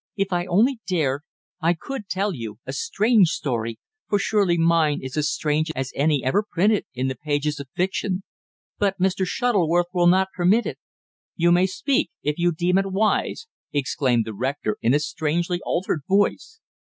If 0.15 0.33
I 0.33 0.45
only 0.47 0.79
dared, 0.87 1.21
I 1.61 1.75
could 1.75 2.09
tell 2.09 2.33
you 2.33 2.57
a 2.65 2.73
strange 2.73 3.27
story 3.27 3.77
for 4.09 4.17
surely 4.17 4.57
mine 4.57 4.97
is 4.99 5.15
as 5.15 5.29
strange 5.29 5.69
as 5.75 5.91
any 5.93 6.23
ever 6.23 6.41
printed 6.49 6.85
in 6.95 7.07
the 7.07 7.13
pages 7.23 7.59
of 7.59 7.69
fiction. 7.75 8.23
But 8.79 8.97
Mr. 8.99 9.27
Shuttleworth 9.27 9.89
will 9.93 10.07
not 10.07 10.29
permit 10.35 10.65
it." 10.65 10.79
"You 11.35 11.51
may 11.51 11.67
speak 11.67 12.09
if 12.23 12.39
you 12.39 12.51
deem 12.51 12.79
it 12.79 12.91
wise," 12.91 13.45
exclaimed 13.71 14.25
the 14.25 14.33
rector 14.33 14.75
in 14.81 14.95
a 14.95 14.99
strangely 14.99 15.61
altered 15.63 16.01
voice. 16.09 16.61